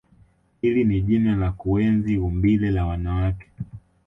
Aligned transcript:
Hili 0.61 0.83
ni 0.83 1.01
jina 1.01 1.35
la 1.35 1.51
kuenzi 1.51 2.17
umbile 2.17 2.71
la 2.71 2.85
wanawake 2.85 3.49